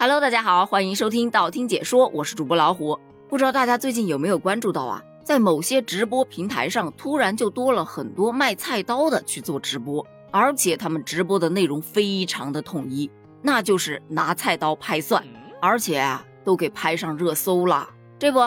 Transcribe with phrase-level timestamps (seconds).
[0.00, 2.96] Hello，大家好，欢迎收听道听解说，我是主播老虎。
[3.28, 13.10] 不知道大家最近有没有关注到啊，在某些直播平台上，突然就多了很多卖菜刀的去做直播，而且他们直播的内容非常的统一，
[13.42, 15.20] 那就是拿菜刀拍蒜，
[15.60, 17.88] 而且啊都给拍上热搜了。
[18.20, 18.38] 这不，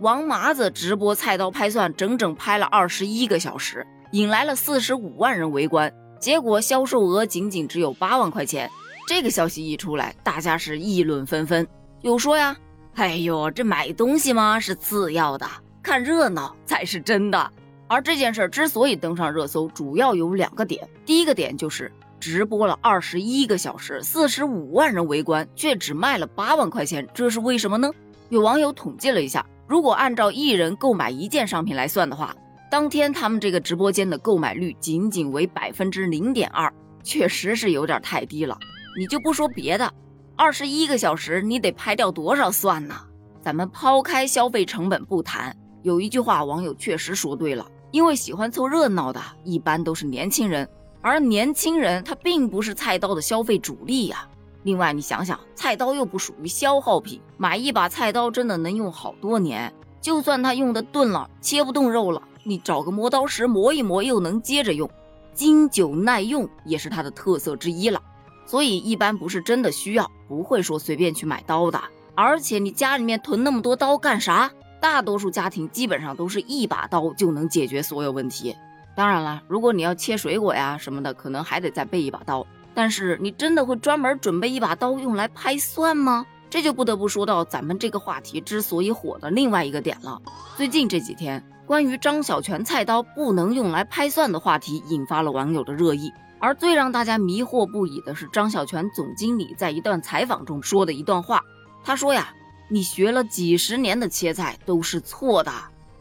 [0.00, 5.90] 王麻子直播菜刀拍蒜，整整拍了二十一个小时，引来了四十五万人围观，
[6.20, 8.70] 结果销售额仅仅只有八万块钱。
[9.08, 11.66] 这个消息一出来，大家是议论纷纷。
[12.02, 12.54] 有说呀，
[12.92, 15.46] 哎呦，这买东西嘛是次要的，
[15.82, 17.50] 看热闹才是真的。
[17.86, 20.86] 而这件事之所以登上热搜，主要有两个点。
[21.06, 27.90] 第一个点就是直播了二十一个小时，四十五万人围观，却只卖了八万块钱，这是为什么呢？
[28.28, 32.36] 有网友统计了一下，如果按照一人购买一件商品来算的话，
[32.70, 36.70] 当天他们这个直播间的购买率仅仅为百分之零点二，
[37.02, 38.58] 确实是有点太低了。
[38.96, 39.92] 你就不说别的，
[40.36, 42.94] 二十一个小时你得拍掉多少蒜呢？
[43.40, 50.68] 咱们抛开消费成本不谈，有一句话网友确实说对了，因为喜欢凑热闹的一般都是年轻人，
[51.00, 54.28] 而年轻人他并不是菜刀的消费主力呀。
[54.64, 64.90] 另外你想想，菜刀又不属于消耗品，买一把菜刀真的能用好多年，就算他用的钝了，切不动肉了，你找个磨刀石磨一磨又能接着用，
[65.32, 68.02] 经久耐用也是它的特色之一了。
[68.48, 71.78] 所以一般不是真的需要，不会说随便去买刀的。
[72.14, 74.50] 而且你家里面囤那么多刀干啥？
[74.80, 78.56] 大多数家庭基本上都是一把刀就能解决所有问题。
[78.96, 82.46] 当然了，如果你要切水果呀什么的，可能还得再备一把刀。
[82.72, 86.24] 但是你真的会专门准备一把刀用来拍蒜吗？
[86.48, 90.22] 这就不得不说到咱们这个话题之所以火的另外一个点了。
[90.56, 96.10] 最近这几天，关于张小泉菜刀不能用来拍蒜的话题，引发了网友的热议。
[96.38, 101.42] 而最让大家迷惑不已的是张小泉总经理在一段采访中说的一段话。
[101.84, 102.28] 他说呀
[102.68, 105.52] ：“你学了几十年的切菜都是错的，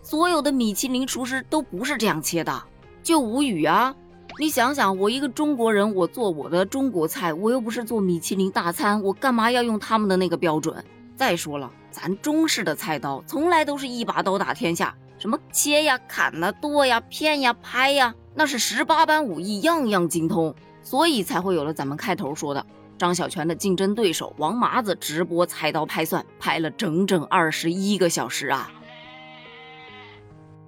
[0.02, 2.64] 所有的米其林厨师都不是这样切的，
[3.02, 3.96] 就无语啊！
[4.40, 10.84] 你想想，我一个中国人，我做我的中国菜，我又不是做米其林大餐，我干嘛要用他们的那个标准？
[11.16, 14.94] 再说了，咱中式的菜刀从来都是一把刀打天下，
[15.28, 22.66] 什么切呀、砍呐、剁呀、片呀、拍呀。”那是十八般武艺，样样精通，所以才会有了咱们开头说的
[22.98, 28.72] 张小泉的竞争对手王麻子直播菜刀拍蒜，拍了整整二十一个小时啊！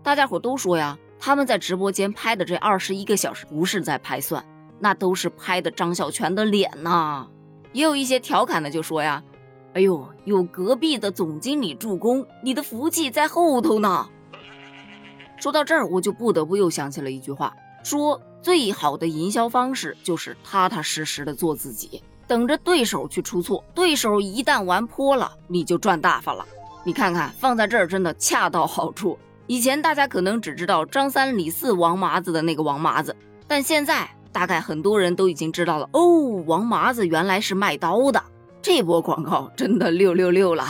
[0.03, 4.44] 大家伙都说呀，他们在直播间拍的这二十一个小时不是在拍蒜，
[4.78, 7.25] 那都是拍的张小泉的脸呐。
[7.72, 9.24] 也有一些调侃的就说呀
[9.74, 14.09] ：“哎呦，有隔壁的总经理助攻，你的福气在后头呢。”
[15.39, 23.63] 说到这儿，我就不得不又想起了一句话，说最好的营销方式就是踏踏实实的做自己，等着对手去出错。
[23.73, 26.45] 对手一旦玩泼了，你就赚大发了。
[26.83, 29.17] 你看看，放在这儿真的恰到好处。
[29.47, 33.16] 以前大家可能只知道张三李四王麻子的那个王麻子，
[33.47, 38.21] 但现在大概很多人都已经知道了哦，王麻子原来是卖刀的。
[38.61, 40.66] 这波广告真的六六六了。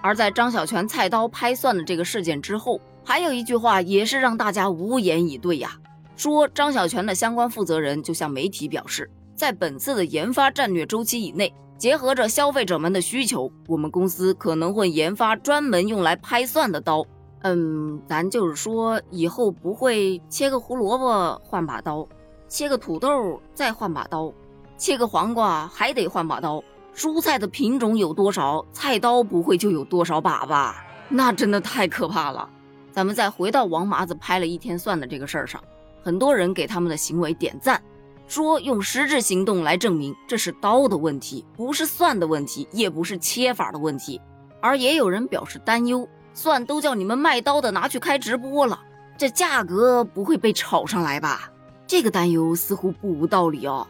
[0.00, 2.80] 而在张小泉菜刀拍蒜的这个事件之后。
[3.08, 5.72] 还有一句话也是让大家无言以对呀，
[6.14, 17.02] 说张小泉的相关负责人就向媒体表示，在本次的研发战略周期以内，结合着消费者们的需求，我们公司可能会研发专门用来拍蒜的刀。
[17.44, 22.06] 嗯，咱就是说以后不会切个胡萝卜换把刀，
[22.46, 24.30] 切个土豆再换把刀，
[24.76, 26.62] 切个黄瓜还得换把刀。
[26.94, 30.84] 蔬菜的品种有多少，菜刀不会就有多少把吧？
[31.08, 32.50] 那真的太可怕了。
[32.98, 35.62] 咱们再回到王麻子拍了一天蒜的这个事儿上，
[36.02, 37.80] 很多人给他们的行为点赞，
[38.26, 44.20] 说用实质行动来证明这是刀的问题，不是蒜的问题，也不是切法的问题。
[44.60, 48.80] 而也有人表示担忧，蒜都叫你们卖刀的拿去开直播了，
[49.16, 51.52] 这价格不会被炒上来吧？
[51.86, 53.86] 这个担忧似乎不无道理哦。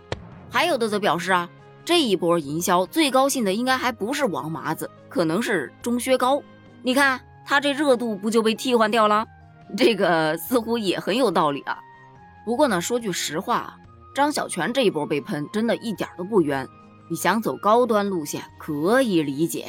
[0.51, 1.49] 还有的则表示啊，
[1.83, 6.43] 这一波营销最高兴的应该还不是王麻子，可能是钟薛高。
[6.83, 7.19] 你看。
[7.49, 9.27] 他这热度不就被替换掉了？
[9.75, 11.79] 这个似乎也很有道理啊。
[12.45, 13.75] 不过呢，说句实话，
[14.15, 16.69] 张小泉这一波被喷，真的一点都不冤。
[17.09, 19.67] 你想走高端路线可以理解，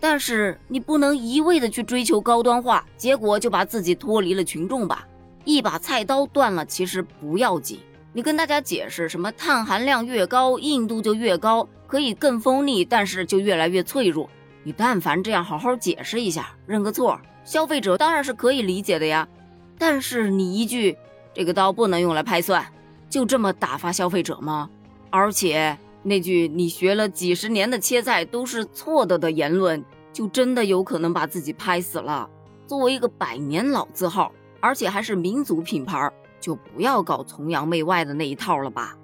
[0.00, 5.06] 但是你不能一味的去追求高端化，结果就把自己脱离了群众吧。
[5.44, 7.78] 一把菜刀断了其实不要紧，
[8.12, 14.28] 你跟大家解释什么碳含量越高，硬度就越高，可以更锋利，但是就越来越脆弱。
[14.64, 19.28] 你但凡这样好好解释一下，认个错，消费者当然是可以理解的呀。
[19.78, 20.96] 但是你一句
[21.34, 22.64] 这个刀不能用来拍蒜，
[23.10, 24.70] 就这么打发消费者吗？
[25.10, 32.28] 而且那句“你学了几十年的切菜都是错的”的言论，就真的有可能把自己拍死了。
[32.66, 36.10] 作为一个百年老字号，而且还是民族品牌，
[36.40, 38.96] 就不要搞崇洋媚外的那一套了吧。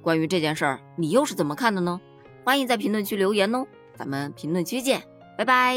[0.00, 2.00] 关于这件事儿，你又是怎么看的呢？
[2.44, 3.64] 欢迎在评论区留言哦，
[4.02, 5.00] 咱们评论区见，
[5.38, 5.76] 拜拜。